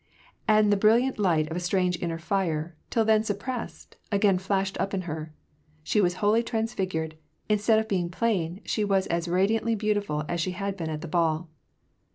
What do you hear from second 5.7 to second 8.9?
She was wholly trans figured: instead of being plain, she